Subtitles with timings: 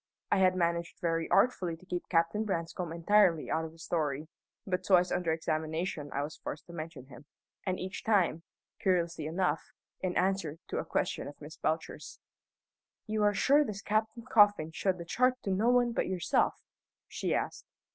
[0.31, 4.27] I had managed very artfully to keep Captain Branscome entirely out of the story,
[4.65, 7.25] but twice under examination I was forced to mention him
[7.67, 8.41] and each time,
[8.79, 12.19] curiously enough, in answer to a question of Miss Belcher's.
[13.05, 16.63] "You are sure this Captain Coffin showed the chart to no one but yourself?"
[17.07, 17.67] she asked.